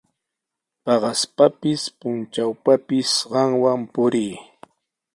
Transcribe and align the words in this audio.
Paqaspapis, 0.83 1.81
puntrawpapis 1.99 3.09
qamwan 3.31 3.81
purii. 3.93 4.33